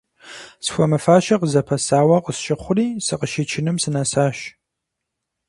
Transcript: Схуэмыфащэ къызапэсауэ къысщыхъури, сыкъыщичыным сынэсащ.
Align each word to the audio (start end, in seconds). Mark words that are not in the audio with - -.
Схуэмыфащэ 0.65 1.35
къызапэсауэ 1.41 2.17
къысщыхъури, 2.25 2.87
сыкъыщичыным 3.05 3.77
сынэсащ. 3.83 4.37